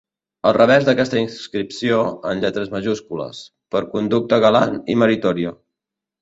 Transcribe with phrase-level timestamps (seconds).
[0.51, 1.99] Al revers d'aquesta inscripció,
[2.31, 3.43] en lletres majúscules:
[3.77, 5.55] Per conducta galant i meritòria.